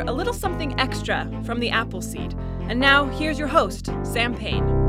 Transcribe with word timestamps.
A 0.00 0.12
Little 0.12 0.32
Something 0.32 0.78
Extra 0.78 1.28
from 1.44 1.60
the 1.60 1.70
Appleseed. 1.70 2.34
And 2.68 2.78
now, 2.80 3.06
here's 3.06 3.38
your 3.38 3.48
host, 3.48 3.90
Sam 4.02 4.34
Payne. 4.34 4.85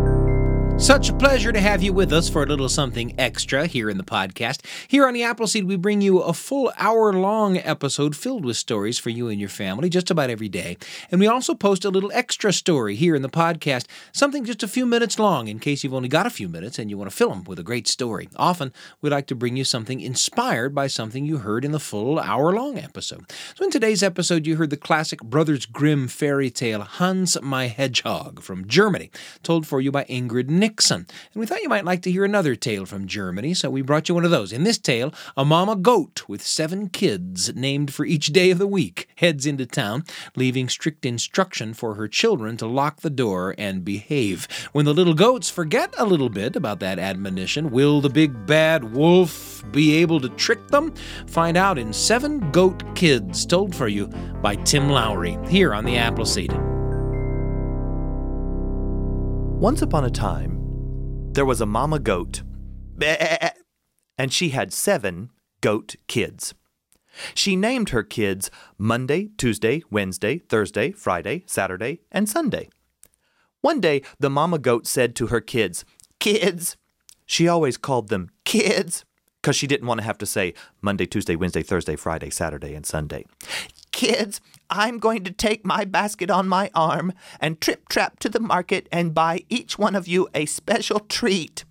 Such 0.80 1.10
a 1.10 1.14
pleasure 1.14 1.52
to 1.52 1.60
have 1.60 1.82
you 1.82 1.92
with 1.92 2.14
us 2.14 2.30
for 2.30 2.44
a 2.44 2.46
little 2.46 2.70
something 2.70 3.20
extra 3.20 3.66
here 3.66 3.90
in 3.90 3.98
the 3.98 4.04
podcast. 4.04 4.64
Here 4.88 5.08
on 5.08 5.16
the 5.16 5.24
Appleseed, 5.24 5.66
we 5.66 5.76
bring 5.76 6.02
you 6.02 6.20
a 6.20 6.34
full 6.34 6.72
hour 6.78 7.12
long 7.14 7.58
episode 7.58 8.16
filled 8.16 8.46
with 8.46 8.58
stories 8.58 9.00
for 9.00 9.10
you 9.10 9.28
and 9.28 9.40
your 9.40 9.50
family 9.50 9.90
just 9.90 10.12
about 10.12 10.30
every 10.30 10.48
day. 10.48 10.78
And 11.10 11.20
we 11.20 11.26
also 11.26 11.56
post 11.56 11.84
a 11.84 11.90
little 11.90 12.12
extra 12.14 12.54
story 12.54 12.96
here 12.96 13.16
in 13.16 13.24
the 13.24 13.28
podcast, 13.30 13.88
something 14.12 14.46
just 14.46 14.62
a 14.62 14.68
few 14.68 14.86
minutes 14.86 15.18
long 15.18 15.48
in 15.48 15.58
case 15.58 15.84
you've 15.84 15.96
only 15.96 16.10
got 16.10 16.28
a 16.28 16.30
few 16.30 16.48
minutes 16.48 16.78
and 16.78 16.92
you 16.92 16.98
want 16.98 17.10
to 17.10 17.16
fill 17.16 17.32
them 17.32 17.44
with 17.46 17.58
a 17.58 17.64
great 17.64 17.88
story. 17.88 18.30
Often, 18.36 18.72
we 19.02 19.10
like 19.10 19.26
to 19.28 19.36
bring 19.36 19.58
you 19.58 19.64
something 19.64 20.00
inspired 20.00 20.76
by 20.76 20.86
something 20.86 21.26
you 21.26 21.40
heard 21.40 21.66
in 21.66 21.72
the 21.72 21.80
full 21.80 22.20
hour 22.20 22.54
long 22.54 22.78
episode. 22.78 23.26
So, 23.56 23.66
in 23.66 23.72
today's 23.72 24.04
episode, 24.04 24.46
you 24.46 24.58
heard 24.58 24.70
the 24.70 24.78
classic 24.78 25.24
Brothers 25.24 25.66
Grimm 25.66 26.08
fairy 26.08 26.52
tale 26.52 26.84
Hans 26.84 27.36
My 27.42 27.66
Hedgehog 27.66 28.42
from 28.42 28.68
Germany, 28.68 29.10
told 29.42 29.66
for 29.66 29.82
you 29.82 29.92
by 29.92 30.06
Ingrid 30.06 30.50
Nick. 30.50 30.67
Nixon. 30.68 31.08
And 31.34 31.40
we 31.40 31.46
thought 31.46 31.62
you 31.62 31.70
might 31.70 31.86
like 31.86 32.02
to 32.02 32.12
hear 32.12 32.26
another 32.26 32.54
tale 32.54 32.86
from 32.86 33.08
Germany, 33.08 33.54
so 33.54 33.70
we 33.70 33.82
brought 33.82 34.10
you 34.10 34.16
one 34.16 34.26
of 34.26 34.32
those. 34.32 34.52
In 34.52 34.66
this 34.66 34.78
tale, 34.78 35.14
a 35.38 35.46
mama 35.46 35.78
goat 35.78 36.28
with 36.28 36.46
seven 36.46 36.90
kids, 36.90 37.56
named 37.56 37.94
for 37.94 38.06
each 38.06 38.28
day 38.28 38.52
of 38.52 38.58
the 38.58 38.68
week, 38.68 39.08
heads 39.16 39.46
into 39.46 39.66
town, 39.66 40.04
leaving 40.36 40.68
strict 40.68 41.06
instruction 41.06 41.74
for 41.74 41.94
her 41.94 42.10
children 42.10 42.58
to 42.58 42.68
lock 42.68 43.00
the 43.00 43.10
door 43.10 43.56
and 43.58 43.86
behave. 43.86 44.46
When 44.74 44.84
the 44.84 44.94
little 44.94 45.14
goats 45.14 45.50
forget 45.50 45.94
a 45.98 46.06
little 46.06 46.30
bit 46.30 46.58
about 46.58 46.82
that 46.82 47.00
admonition, 47.00 47.72
will 47.72 48.02
the 48.02 48.10
big 48.10 48.46
bad 48.46 48.94
wolf 48.94 49.64
be 49.72 49.96
able 49.96 50.20
to 50.20 50.30
trick 50.30 50.68
them? 50.68 50.94
Find 51.28 51.56
out 51.56 51.80
in 51.80 51.94
Seven 51.94 52.52
Goat 52.52 52.84
Kids, 52.94 53.46
told 53.46 53.74
for 53.74 53.88
you 53.88 54.08
by 54.42 54.56
Tim 54.56 54.90
Lowry, 54.90 55.38
here 55.48 55.74
on 55.74 55.86
the 55.86 55.96
Appleseed. 55.96 56.52
Once 59.60 59.82
upon 59.82 60.06
a 60.06 60.10
time, 60.10 60.57
there 61.38 61.46
was 61.46 61.62
a 61.62 61.68
mama 61.68 62.00
goat, 62.00 62.42
and 64.18 64.34
she 64.34 64.50
had 64.50 64.74
seven 64.74 65.30
goat 65.62 65.96
kids. 66.08 66.56
She 67.36 67.56
named 67.56 67.90
her 67.90 68.02
kids 68.02 68.50
Monday, 68.80 69.30
Tuesday, 69.38 69.84
Wednesday, 69.92 70.40
Thursday, 70.40 70.92
Friday, 70.92 71.44
Saturday, 71.46 72.00
and 72.12 72.28
Sunday. 72.28 72.70
One 73.62 73.80
day, 73.80 74.02
the 74.20 74.32
mama 74.32 74.58
goat 74.58 74.88
said 74.88 75.16
to 75.18 75.28
her 75.28 75.40
kids, 75.40 75.86
Kids! 76.20 76.76
She 77.28 77.48
always 77.48 77.78
called 77.78 78.08
them 78.10 78.32
kids 78.44 79.06
because 79.48 79.56
she 79.56 79.66
didn't 79.66 79.88
want 79.88 80.02
to 80.02 80.06
have 80.06 80.18
to 80.18 80.26
say 80.26 80.54
Monday, 80.82 81.06
Tuesday, 81.06 81.38
Wednesday, 81.38 81.64
Thursday, 81.64 81.96
Friday, 81.96 82.30
Saturday, 82.30 82.74
and 82.74 82.86
Sunday. 82.86 83.26
Kids, 83.94 84.42
I'm 84.70 85.00
going 85.00 85.24
to 85.24 85.32
take 85.32 85.66
my 85.66 85.86
basket 85.86 86.30
on 86.30 86.50
my 86.50 86.70
arm 86.76 87.14
and 87.40 87.62
trip 87.62 87.88
trap 87.88 88.20
to 88.20 88.28
the 88.28 88.42
market 88.42 88.90
and 88.92 89.14
buy 89.14 89.46
each 89.48 89.80
one 89.80 89.96
of 89.96 90.06
you 90.06 90.28
a 90.36 90.48
special 90.48 91.00
treat. 91.00 91.64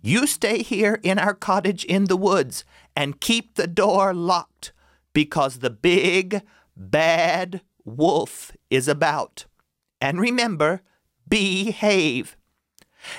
You 0.00 0.28
stay 0.28 0.62
here 0.62 1.00
in 1.02 1.18
our 1.18 1.34
cottage 1.34 1.84
in 1.84 2.04
the 2.04 2.16
woods 2.16 2.64
and 2.94 3.20
keep 3.20 3.56
the 3.56 3.66
door 3.66 4.14
locked 4.14 4.72
because 5.12 5.58
the 5.58 5.70
big, 5.70 6.40
bad 6.76 7.62
wolf 7.84 8.52
is 8.70 8.86
about. 8.86 9.46
And 10.00 10.20
remember, 10.20 10.82
behave. 11.28 12.36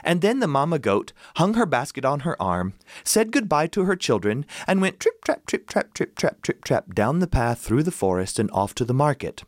And 0.04 0.22
then 0.22 0.40
the 0.40 0.48
mamma 0.48 0.80
goat 0.80 1.14
hung 1.38 1.54
her 1.56 1.66
basket 1.66 2.06
on 2.06 2.22
her 2.22 2.42
arm, 2.42 2.74
said 3.04 3.32
goodbye 3.32 3.68
to 3.68 3.86
her 3.86 3.96
children, 3.96 4.46
and 4.68 4.82
went 4.82 5.00
trip 5.00 5.24
trap, 5.24 5.46
trip 5.46 5.68
trap, 5.68 5.94
trip 5.94 6.16
trap, 6.16 6.42
trip 6.42 6.64
trap 6.64 6.94
down 6.94 7.20
the 7.20 7.28
path 7.28 7.60
through 7.60 7.84
the 7.84 7.92
forest 7.92 8.40
and 8.40 8.50
off 8.52 8.76
to 8.76 8.86
the 8.86 8.94
market. 8.94 9.44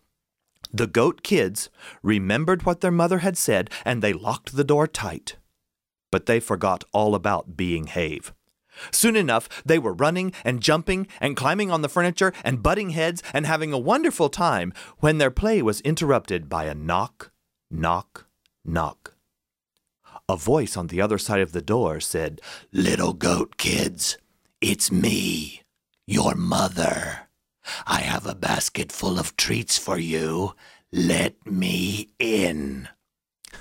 The 0.74 0.88
goat 0.88 1.24
kids 1.24 1.70
remembered 2.04 2.66
what 2.66 2.82
their 2.82 2.92
mother 2.92 3.20
had 3.20 3.38
said, 3.38 3.70
and 3.86 4.02
they 4.02 4.14
locked 4.14 4.56
the 4.56 4.64
door 4.64 4.88
tight. 4.88 5.38
But 6.12 6.26
they 6.26 6.40
forgot 6.40 6.84
all 6.92 7.16
about 7.16 7.58
being 7.58 7.88
have. 7.88 8.34
Soon 8.92 9.16
enough, 9.16 9.50
they 9.66 9.80
were 9.80 9.94
running 9.94 10.34
and 10.44 10.62
jumping 10.62 11.08
and 11.20 11.36
climbing 11.36 11.72
on 11.72 11.82
the 11.82 11.90
furniture 11.90 12.34
and 12.44 12.62
butting 12.62 12.92
heads 12.92 13.24
and 13.34 13.46
having 13.46 13.74
a 13.74 13.78
wonderful 13.80 14.30
time 14.30 14.74
when 15.00 15.18
their 15.18 15.32
play 15.32 15.62
was 15.62 15.82
interrupted 15.82 16.48
by 16.48 16.66
a 16.66 16.76
knock, 16.76 17.32
knock, 17.72 18.28
knock. 18.64 19.17
A 20.30 20.36
voice 20.36 20.76
on 20.76 20.88
the 20.88 21.00
other 21.00 21.18
side 21.18 21.40
of 21.40 21.54
the 21.54 21.62
door 21.62 22.02
said, 22.02 22.42
Little 22.74 23.14
goat 23.14 23.56
kids, 23.56 24.18
it's 24.60 24.92
me, 24.92 25.62
your 26.06 26.36
mother. 26.36 27.30
I 27.86 28.02
have 28.02 28.26
a 28.26 28.36
basket 28.36 28.92
full 28.92 29.20
of 29.20 29.38
treats 29.38 29.78
for 29.78 29.98
you. 29.98 30.54
Let 30.92 31.36
me 31.46 32.10
in. 32.20 32.90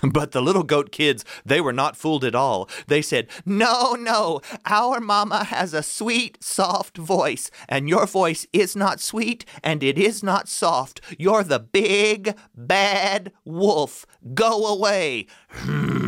But 0.03 0.32
the 0.32 0.43
little 0.43 0.65
goat 0.65 0.91
kids, 0.91 1.25
they 1.44 1.60
were 1.60 1.72
not 1.72 1.97
fooled 1.97 2.25
at 2.25 2.34
all. 2.34 2.69
They 2.88 3.00
said, 3.00 3.28
No, 3.47 3.93
no, 3.93 4.41
our 4.66 5.00
mama 5.00 5.44
has 5.44 5.72
a 5.72 5.84
sweet, 5.84 6.43
soft 6.43 6.99
voice, 6.99 7.49
and 7.69 7.88
your 7.88 8.06
voice 8.06 8.44
is 8.53 8.75
not 8.75 8.99
sweet 9.00 9.44
and 9.62 9.84
it 9.84 9.97
is 9.99 10.21
not 10.22 10.49
soft. 10.49 11.00
You're 11.16 11.44
the 11.44 11.60
big, 11.60 12.37
bad 12.56 13.32
wolf. 13.44 14.05
Go 14.34 14.66
away. 14.66 15.28
Hmm. 15.49 15.97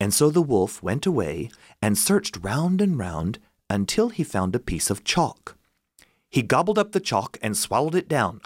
And 0.00 0.14
so 0.14 0.30
the 0.30 0.42
wolf 0.42 0.82
went 0.82 1.06
away 1.06 1.50
and 1.82 1.98
searched 1.98 2.38
round 2.40 2.80
and 2.80 2.98
round 2.98 3.38
until 3.68 4.08
he 4.10 4.24
found 4.24 4.54
a 4.54 4.60
piece 4.60 4.90
of 4.90 5.04
chalk. 5.04 5.56
He 6.30 6.42
gobbled 6.42 6.78
up 6.78 6.92
the 6.92 7.00
chalk 7.00 7.38
and 7.42 7.56
swallowed 7.56 7.94
it 7.94 8.08
down. 8.08 8.40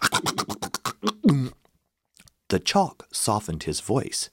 the 2.48 2.60
chalk 2.60 3.06
softened 3.12 3.64
his 3.64 3.80
voice. 3.80 4.30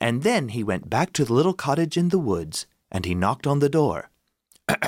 And 0.00 0.22
then 0.22 0.48
he 0.50 0.62
went 0.64 0.90
back 0.90 1.12
to 1.14 1.24
the 1.24 1.32
little 1.32 1.54
cottage 1.54 1.96
in 1.96 2.10
the 2.10 2.18
woods 2.18 2.66
and 2.90 3.04
he 3.04 3.14
knocked 3.14 3.46
on 3.46 3.58
the 3.58 3.68
door. 3.68 4.10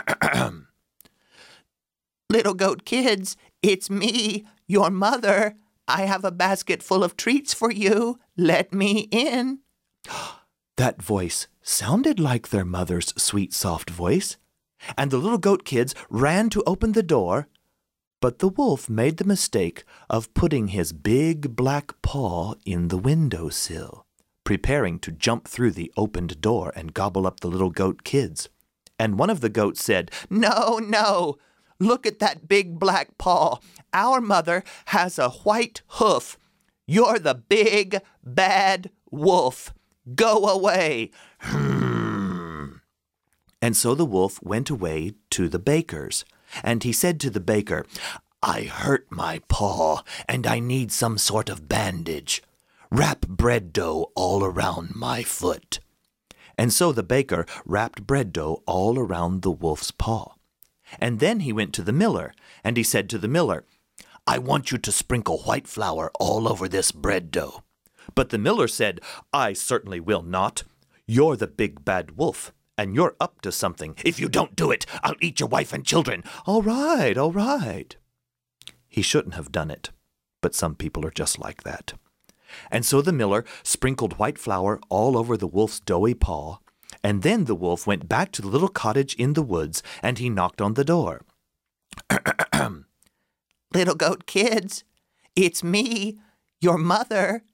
little 2.30 2.54
goat 2.54 2.84
kids, 2.84 3.36
it's 3.62 3.90
me, 3.90 4.46
your 4.66 4.90
mother. 4.90 5.56
I 5.86 6.02
have 6.02 6.24
a 6.24 6.30
basket 6.30 6.82
full 6.82 7.02
of 7.02 7.16
treats 7.16 7.54
for 7.54 7.70
you. 7.70 8.18
Let 8.36 8.72
me 8.72 9.08
in. 9.10 9.60
That 10.78 11.02
voice 11.02 11.48
sounded 11.60 12.20
like 12.20 12.50
their 12.50 12.64
mother's 12.64 13.12
sweet, 13.20 13.52
soft 13.52 13.90
voice, 13.90 14.36
and 14.96 15.10
the 15.10 15.18
little 15.18 15.36
goat 15.36 15.64
kids 15.64 15.92
ran 16.08 16.50
to 16.50 16.62
open 16.68 16.92
the 16.92 17.02
door, 17.02 17.48
but 18.20 18.38
the 18.38 18.48
wolf 18.48 18.88
made 18.88 19.16
the 19.16 19.24
mistake 19.24 19.82
of 20.08 20.32
putting 20.34 20.68
his 20.68 20.92
big 20.92 21.56
black 21.56 22.00
paw 22.00 22.54
in 22.64 22.88
the 22.88 22.96
window 22.96 23.48
sill, 23.48 24.06
preparing 24.44 25.00
to 25.00 25.10
jump 25.10 25.48
through 25.48 25.72
the 25.72 25.92
opened 25.96 26.40
door 26.40 26.72
and 26.76 26.94
gobble 26.94 27.26
up 27.26 27.40
the 27.40 27.48
little 27.48 27.70
goat 27.70 28.04
kids. 28.04 28.48
And 29.00 29.18
one 29.18 29.30
of 29.30 29.40
the 29.40 29.48
goats 29.48 29.82
said, 29.82 30.12
No, 30.30 30.78
no, 30.78 31.38
look 31.80 32.06
at 32.06 32.20
that 32.20 32.46
big 32.46 32.78
black 32.78 33.18
paw. 33.18 33.58
Our 33.92 34.20
mother 34.20 34.62
has 34.86 35.18
a 35.18 35.30
white 35.30 35.82
hoof. 35.98 36.38
You're 36.86 37.18
the 37.18 37.34
big, 37.34 38.00
bad 38.22 38.90
wolf. 39.10 39.74
Go 40.14 40.48
away! 40.48 41.10
Hmm. 41.40 42.76
and 43.60 43.76
so 43.76 43.94
the 43.94 44.04
wolf 44.04 44.42
went 44.42 44.70
away 44.70 45.12
to 45.30 45.48
the 45.48 45.58
baker's, 45.58 46.24
and 46.62 46.82
he 46.82 46.92
said 46.92 47.20
to 47.20 47.30
the 47.30 47.40
baker, 47.40 47.84
I 48.42 48.62
hurt 48.62 49.06
my 49.10 49.40
paw, 49.48 50.02
and 50.28 50.46
I 50.46 50.60
need 50.60 50.92
some 50.92 51.18
sort 51.18 51.48
of 51.48 51.68
bandage. 51.68 52.42
Wrap 52.90 53.26
bread 53.26 53.72
dough 53.72 54.12
all 54.14 54.44
around 54.44 54.94
my 54.94 55.22
foot. 55.24 55.80
And 56.56 56.72
so 56.72 56.92
the 56.92 57.02
baker 57.02 57.46
wrapped 57.66 58.06
bread 58.06 58.32
dough 58.32 58.62
all 58.66 58.98
around 58.98 59.42
the 59.42 59.50
wolf's 59.50 59.90
paw. 59.90 60.34
And 60.98 61.20
then 61.20 61.40
he 61.40 61.52
went 61.52 61.74
to 61.74 61.82
the 61.82 61.92
miller, 61.92 62.32
and 62.64 62.76
he 62.76 62.82
said 62.82 63.10
to 63.10 63.18
the 63.18 63.28
miller, 63.28 63.64
I 64.26 64.38
want 64.38 64.70
you 64.70 64.78
to 64.78 64.92
sprinkle 64.92 65.38
white 65.38 65.66
flour 65.66 66.10
all 66.18 66.48
over 66.48 66.68
this 66.68 66.92
bread 66.92 67.30
dough. 67.30 67.62
But 68.14 68.30
the 68.30 68.38
miller 68.38 68.68
said, 68.68 69.00
I 69.32 69.52
certainly 69.52 70.00
will 70.00 70.22
not. 70.22 70.64
You're 71.06 71.36
the 71.36 71.46
big 71.46 71.84
bad 71.84 72.16
wolf, 72.16 72.52
and 72.76 72.94
you're 72.94 73.16
up 73.20 73.40
to 73.42 73.52
something. 73.52 73.96
If 74.04 74.20
you 74.20 74.28
don't 74.28 74.56
do 74.56 74.70
it, 74.70 74.86
I'll 75.02 75.16
eat 75.20 75.40
your 75.40 75.48
wife 75.48 75.72
and 75.72 75.84
children. 75.84 76.22
All 76.46 76.62
right, 76.62 77.16
all 77.16 77.32
right. 77.32 77.96
He 78.88 79.02
shouldn't 79.02 79.34
have 79.34 79.52
done 79.52 79.70
it, 79.70 79.90
but 80.40 80.54
some 80.54 80.74
people 80.74 81.06
are 81.06 81.10
just 81.10 81.38
like 81.38 81.62
that. 81.62 81.94
And 82.70 82.84
so 82.84 83.02
the 83.02 83.12
miller 83.12 83.44
sprinkled 83.62 84.18
white 84.18 84.38
flour 84.38 84.80
all 84.88 85.16
over 85.16 85.36
the 85.36 85.46
wolf's 85.46 85.80
doughy 85.80 86.14
paw, 86.14 86.58
and 87.02 87.22
then 87.22 87.44
the 87.44 87.54
wolf 87.54 87.86
went 87.86 88.08
back 88.08 88.32
to 88.32 88.42
the 88.42 88.48
little 88.48 88.68
cottage 88.68 89.14
in 89.14 89.34
the 89.34 89.42
woods, 89.42 89.82
and 90.02 90.18
he 90.18 90.30
knocked 90.30 90.60
on 90.60 90.74
the 90.74 90.84
door. 90.84 91.22
little 93.74 93.94
goat 93.94 94.26
kids, 94.26 94.84
it's 95.36 95.62
me, 95.62 96.18
your 96.60 96.78
mother. 96.78 97.44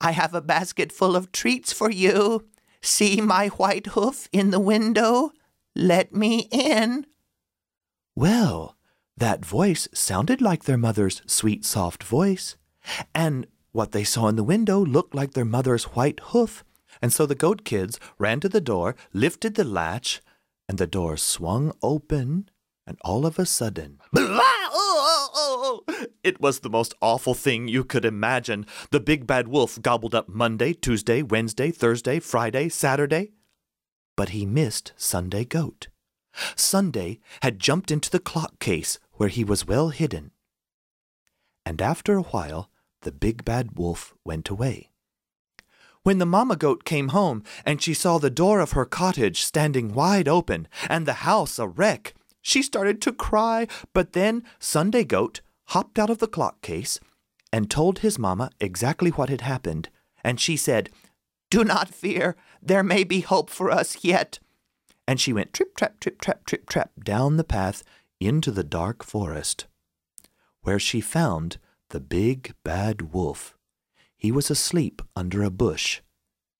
I 0.00 0.12
have 0.12 0.34
a 0.34 0.40
basket 0.40 0.92
full 0.92 1.14
of 1.14 1.32
treats 1.32 1.72
for 1.72 1.90
you. 1.90 2.46
See 2.82 3.20
my 3.20 3.48
white 3.48 3.88
hoof 3.88 4.28
in 4.32 4.50
the 4.50 4.60
window? 4.60 5.32
Let 5.76 6.14
me 6.14 6.48
in. 6.50 7.06
Well, 8.16 8.76
That 9.20 9.44
voice 9.44 9.86
sounded 9.92 10.40
like 10.40 10.64
their 10.64 10.78
mother's 10.78 11.20
sweet, 11.26 11.66
soft 11.66 12.02
voice. 12.02 12.56
And 13.14 13.46
what 13.70 13.92
they 13.92 14.02
saw 14.02 14.28
in 14.28 14.36
the 14.36 14.42
window 14.42 14.80
looked 14.82 15.14
like 15.14 15.34
their 15.34 15.44
mother's 15.44 15.84
white 15.84 16.20
hoof. 16.32 16.64
And 17.02 17.12
so 17.12 17.26
the 17.26 17.34
goat 17.34 17.62
kids 17.66 18.00
ran 18.18 18.40
to 18.40 18.48
the 18.48 18.62
door, 18.62 18.96
lifted 19.12 19.56
the 19.56 19.64
latch, 19.64 20.22
and 20.70 20.78
the 20.78 20.86
door 20.86 21.18
swung 21.18 21.72
open, 21.82 22.48
and 22.90 22.98
all 23.02 23.24
of 23.24 23.38
a 23.38 23.46
sudden, 23.46 24.00
it 26.24 26.40
was 26.40 26.58
the 26.58 26.68
most 26.68 26.92
awful 27.00 27.34
thing 27.34 27.68
you 27.68 27.84
could 27.84 28.04
imagine. 28.04 28.66
The 28.90 28.98
big 28.98 29.28
bad 29.28 29.46
wolf 29.46 29.80
gobbled 29.80 30.12
up 30.12 30.28
Monday, 30.28 30.72
Tuesday, 30.72 31.22
Wednesday, 31.22 31.70
Thursday, 31.70 32.18
Friday, 32.18 32.68
Saturday. 32.68 33.30
But 34.16 34.30
he 34.30 34.44
missed 34.44 34.92
Sunday 34.96 35.44
goat. 35.44 35.86
Sunday 36.56 37.20
had 37.42 37.60
jumped 37.60 37.92
into 37.92 38.10
the 38.10 38.18
clock 38.18 38.58
case 38.58 38.98
where 39.12 39.28
he 39.28 39.44
was 39.44 39.68
well 39.68 39.90
hidden. 39.90 40.32
And 41.64 41.80
after 41.80 42.16
a 42.16 42.22
while, 42.22 42.70
the 43.02 43.12
big 43.12 43.44
bad 43.44 43.78
wolf 43.78 44.14
went 44.24 44.48
away. 44.48 44.90
When 46.02 46.18
the 46.18 46.26
mamma 46.26 46.56
goat 46.56 46.82
came 46.82 47.10
home 47.10 47.44
and 47.64 47.80
she 47.80 47.94
saw 47.94 48.18
the 48.18 48.30
door 48.30 48.58
of 48.58 48.72
her 48.72 48.84
cottage 48.84 49.42
standing 49.42 49.94
wide 49.94 50.26
open 50.26 50.66
and 50.88 51.06
the 51.06 51.22
house 51.22 51.56
a 51.60 51.68
wreck, 51.68 52.14
she 52.42 52.62
started 52.62 53.00
to 53.02 53.12
cry. 53.12 53.66
But 53.92 54.12
then 54.12 54.42
Sunday 54.58 55.04
goat 55.04 55.40
hopped 55.68 55.98
out 55.98 56.10
of 56.10 56.18
the 56.18 56.26
clock 56.26 56.62
case 56.62 56.98
and 57.52 57.70
told 57.70 57.98
his 58.00 58.18
mamma 58.18 58.50
exactly 58.60 59.10
what 59.10 59.28
had 59.28 59.40
happened. 59.40 59.88
And 60.22 60.40
she 60.40 60.56
said, 60.56 60.90
Do 61.50 61.64
not 61.64 61.88
fear, 61.88 62.36
there 62.62 62.82
may 62.82 63.04
be 63.04 63.20
hope 63.20 63.50
for 63.50 63.70
us 63.70 64.04
yet. 64.04 64.38
And 65.06 65.20
she 65.20 65.32
went 65.32 65.52
trip 65.52 65.76
trap, 65.76 66.00
trip 66.00 66.20
trap, 66.20 66.44
trip 66.46 66.68
trap 66.68 66.92
down 67.02 67.36
the 67.36 67.44
path 67.44 67.82
into 68.20 68.50
the 68.50 68.64
dark 68.64 69.02
forest, 69.02 69.66
where 70.62 70.78
she 70.78 71.00
found 71.00 71.58
the 71.88 72.00
big 72.00 72.54
bad 72.64 73.12
wolf. 73.12 73.56
He 74.16 74.30
was 74.30 74.50
asleep 74.50 75.02
under 75.16 75.42
a 75.42 75.50
bush, 75.50 76.02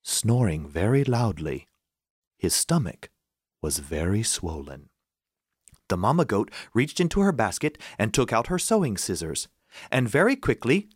snoring 0.02 0.66
very 0.66 1.04
loudly. 1.04 1.66
His 2.38 2.54
stomach 2.54 3.10
was 3.62 3.78
very 3.78 4.22
swollen. 4.22 4.89
The 5.90 5.96
mamma 5.96 6.24
goat 6.24 6.52
reached 6.72 7.00
into 7.00 7.20
her 7.20 7.32
basket 7.32 7.76
and 7.98 8.14
took 8.14 8.32
out 8.32 8.46
her 8.46 8.60
sewing 8.60 8.96
scissors, 8.96 9.48
and 9.90 10.08
very 10.08 10.36
quickly 10.36 10.88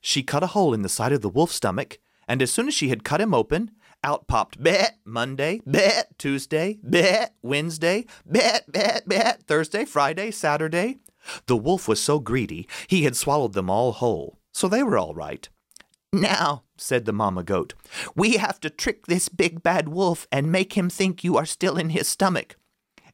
she 0.00 0.22
cut 0.22 0.42
a 0.42 0.48
hole 0.48 0.72
in 0.72 0.80
the 0.80 0.88
side 0.88 1.12
of 1.12 1.20
the 1.20 1.28
wolf's 1.28 1.56
stomach, 1.56 1.98
and 2.26 2.40
as 2.40 2.50
soon 2.50 2.66
as 2.66 2.72
she 2.72 2.88
had 2.88 3.04
cut 3.04 3.20
him 3.20 3.34
open, 3.34 3.72
out 4.02 4.26
popped 4.26 4.62
bet 4.62 4.96
Monday, 5.04 5.60
bet 5.66 6.18
Tuesday, 6.18 6.78
bet 6.82 7.34
Wednesday, 7.42 8.06
bet 8.24 8.72
bet 8.72 9.06
bet 9.06 9.42
Thursday, 9.46 9.84
Friday, 9.84 10.30
Saturday. 10.30 10.96
The 11.44 11.56
wolf 11.56 11.88
was 11.88 12.02
so 12.02 12.20
greedy 12.20 12.66
he 12.86 13.02
had 13.02 13.16
swallowed 13.16 13.52
them 13.52 13.68
all 13.68 13.92
whole, 13.92 14.38
so 14.50 14.66
they 14.66 14.82
were 14.82 14.96
all 14.96 15.12
right. 15.12 15.46
Now, 16.10 16.62
said 16.78 17.04
the 17.04 17.12
mamma 17.12 17.44
goat, 17.44 17.74
we 18.16 18.38
have 18.38 18.60
to 18.60 18.70
trick 18.70 19.08
this 19.08 19.28
big 19.28 19.62
bad 19.62 19.90
wolf 19.90 20.26
and 20.32 20.50
make 20.50 20.72
him 20.72 20.88
think 20.88 21.22
you 21.22 21.36
are 21.36 21.44
still 21.44 21.76
in 21.76 21.90
his 21.90 22.08
stomach. 22.08 22.56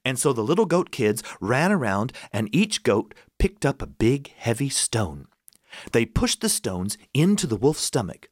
And 0.04 0.18
so 0.18 0.32
the 0.32 0.44
little 0.44 0.66
goat 0.66 0.90
kids 0.90 1.22
ran 1.40 1.72
around, 1.72 2.12
and 2.32 2.54
each 2.54 2.82
goat 2.82 3.14
picked 3.38 3.64
up 3.64 3.80
a 3.80 3.86
big, 3.86 4.32
heavy 4.36 4.68
stone. 4.68 5.26
They 5.92 6.04
pushed 6.04 6.40
the 6.40 6.48
stones 6.48 6.98
into 7.14 7.46
the 7.46 7.56
wolf's 7.56 7.82
stomach. 7.82 8.28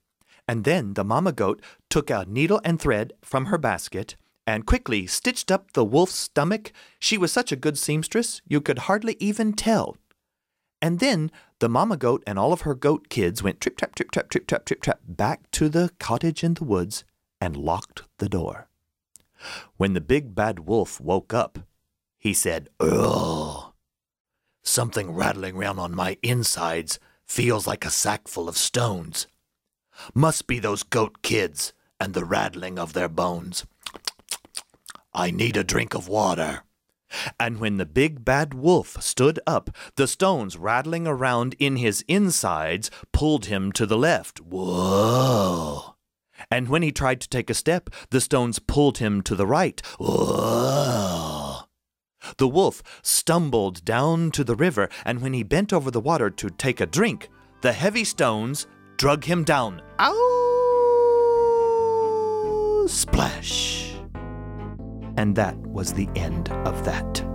And 0.47 0.65
then 0.65 0.95
the 0.95 1.05
mamma 1.05 1.33
goat 1.33 1.63
took 1.89 2.11
a 2.11 2.27
needle 2.29 2.61
and 2.65 2.81
thread 2.81 3.13
from 3.23 3.47
her 3.47 3.59
basket 3.59 4.17
and 4.47 4.67
quickly 4.67 5.07
stitched 5.07 5.51
up 5.51 5.73
the 5.73 5.85
wolf's 5.85 6.15
stomach. 6.15 6.73
She 6.99 7.17
was 7.17 7.33
such 7.33 7.53
a 7.53 7.57
good 7.57 7.79
seamstress, 7.79 8.43
you 8.47 8.61
could 8.61 8.81
hardly 8.81 9.17
even 9.21 9.53
tell. 9.53 9.97
And 10.81 10.99
then 10.99 11.31
the 11.61 11.69
mamma 11.69 11.97
goat 11.97 12.25
and 12.27 12.39
all 12.39 12.53
of 12.53 12.63
her 12.63 12.75
goat 12.75 13.09
kids 13.09 13.43
went 13.43 13.61
trip 13.61 13.77
trap, 13.77 13.95
trip 13.95 14.11
trap, 14.11 14.29
trip 14.31 14.49
trap, 14.49 14.65
trip 14.67 14.83
trap 14.83 15.01
back 15.07 15.49
to 15.53 15.69
the 15.69 15.91
cottage 16.01 16.43
in 16.43 16.55
the 16.55 16.65
woods 16.65 17.05
and 17.41 17.57
locked 17.57 18.03
the 18.19 18.29
door. 18.29 18.69
When 19.77 19.95
the 19.95 20.01
big 20.01 20.35
bad 20.35 20.61
wolf 20.61 21.01
woke 21.01 21.35
up, 21.35 21.59
he 22.19 22.35
said, 22.35 22.69
Ugh, 22.81 23.73
something 24.63 25.13
rattling 25.13 25.57
round 25.57 25.81
on 25.81 25.95
my 25.95 26.17
insides 26.23 26.99
feels 27.25 27.67
like 27.67 27.85
a 27.85 27.91
sack 27.91 28.29
full 28.29 28.49
of 28.49 28.57
stones. 28.57 29.27
Must 30.15 30.47
be 30.47 30.59
those 30.59 30.83
goat 30.83 31.23
kids 31.23 31.73
and 31.99 32.15
the 32.15 32.25
rattling 32.25 32.79
of 32.79 32.93
their 32.93 33.09
bones. 33.09 33.65
I 35.15 35.31
need 35.31 35.57
a 35.57 35.65
drink 35.65 35.95
of 35.95 36.09
water. 36.09 36.63
And 37.39 37.59
when 37.59 37.77
the 37.77 37.87
big 37.87 38.25
bad 38.25 38.55
wolf 38.55 39.03
stood 39.03 39.39
up, 39.47 39.71
the 39.97 40.07
stones 40.07 40.57
rattling 40.57 41.07
around 41.07 41.55
in 41.59 41.77
his 41.77 42.05
insides 42.09 42.91
pulled 43.13 43.47
him 43.47 43.71
to 43.73 43.85
the 43.85 43.99
left. 43.99 44.41
Whoa! 44.41 45.92
And 46.51 46.69
when 46.69 46.83
he 46.83 46.93
tried 46.93 47.21
to 47.21 47.29
take 47.29 47.51
a 47.51 47.55
step, 47.55 47.91
the 48.11 48.21
stones 48.21 48.59
pulled 48.59 48.99
him 48.99 49.23
to 49.23 49.35
the 49.35 49.47
right. 49.47 49.81
The 52.39 52.49
wolf 52.49 52.83
stumbled 53.03 53.85
down 53.85 54.31
to 54.33 54.45
the 54.45 54.55
river, 54.55 54.89
and 55.05 55.21
when 55.21 55.33
he 55.33 55.43
bent 55.43 55.73
over 55.73 55.91
the 55.91 56.01
water 56.01 56.31
to 56.31 56.51
take 56.51 56.81
a 56.81 56.87
drink, 56.87 57.29
the 57.63 57.73
heavy 57.73 58.05
stones 58.05 58.67
drug 58.97 59.25
him 59.25 59.45
down. 59.45 59.83
Ow! 59.99 60.19
Splash! 62.89 63.95
And 65.17 65.35
that 65.37 65.57
was 65.59 65.93
the 65.93 66.09
end 66.15 66.51
of 66.51 66.85
that. 66.85 67.32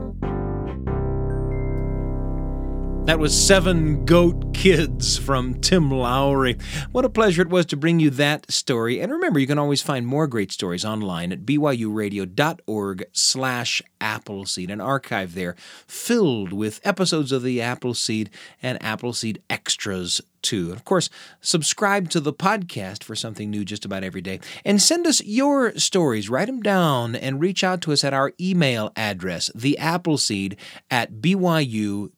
That 3.07 3.19
was 3.19 3.33
Seven 3.33 4.03
Goat 4.03 4.53
Kids 4.53 5.17
from 5.17 5.61
Tim 5.61 5.89
Lowry. 5.89 6.57
What 6.91 7.05
a 7.05 7.09
pleasure 7.09 7.41
it 7.41 7.47
was 7.47 7.65
to 7.67 7.77
bring 7.77 8.01
you 8.01 8.09
that 8.09 8.51
story. 8.51 8.99
And 8.99 9.13
remember, 9.13 9.39
you 9.39 9.47
can 9.47 9.57
always 9.57 9.81
find 9.81 10.05
more 10.05 10.27
great 10.27 10.51
stories 10.51 10.83
online 10.83 11.31
at 11.31 11.45
byuradio.org 11.45 13.05
slash 13.13 13.81
Appleseed, 14.01 14.69
an 14.69 14.81
archive 14.81 15.33
there 15.33 15.55
filled 15.87 16.53
with 16.53 16.81
episodes 16.83 17.31
of 17.31 17.43
the 17.43 17.61
Appleseed 17.61 18.29
and 18.61 18.81
Appleseed 18.81 19.41
extras 19.49 20.21
too. 20.41 20.67
And 20.67 20.75
of 20.75 20.85
course, 20.85 21.09
subscribe 21.41 22.09
to 22.11 22.19
the 22.19 22.33
podcast 22.33 23.03
for 23.03 23.15
something 23.15 23.49
new 23.49 23.65
just 23.65 23.85
about 23.85 24.03
every 24.03 24.21
day. 24.21 24.39
And 24.63 24.81
send 24.81 25.05
us 25.05 25.23
your 25.23 25.75
stories. 25.77 26.29
Write 26.29 26.47
them 26.47 26.61
down 26.61 27.15
and 27.15 27.41
reach 27.41 27.63
out 27.63 27.81
to 27.81 27.91
us 27.91 28.03
at 28.03 28.13
our 28.13 28.31
email 28.39 28.91
address, 28.95 29.49
theappleseed 29.57 30.57
at 30.89 31.13
byu.edu. 31.13 32.11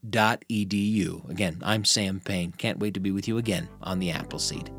Again, 1.30 1.58
I'm 1.64 1.86
Sam 1.86 2.20
Payne. 2.20 2.52
Can't 2.54 2.80
wait 2.80 2.94
to 2.94 3.00
be 3.00 3.12
with 3.12 3.28
you 3.28 3.38
again 3.38 3.70
on 3.82 4.00
the 4.00 4.12
Appleseed. 4.12 4.70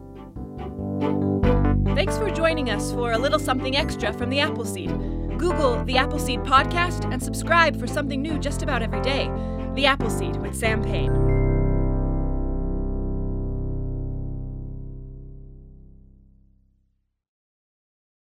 Thanks 1.94 2.16
for 2.16 2.30
joining 2.30 2.70
us 2.70 2.92
for 2.92 3.12
a 3.12 3.18
little 3.18 3.38
something 3.38 3.76
extra 3.76 4.12
from 4.12 4.30
the 4.30 4.38
Appleseed. 4.38 4.90
Google 5.40 5.82
the 5.86 5.96
Appleseed 5.96 6.40
podcast 6.40 7.10
and 7.10 7.22
subscribe 7.22 7.80
for 7.80 7.86
something 7.86 8.20
new 8.20 8.38
just 8.38 8.62
about 8.62 8.82
every 8.82 9.00
day. 9.00 9.30
The 9.74 9.86
Appleseed 9.86 10.36
with 10.36 10.54
Sam 10.54 10.84
Payne. 10.84 11.29